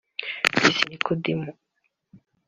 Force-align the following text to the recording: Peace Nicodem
Peace 0.59 0.83
Nicodem 0.89 1.41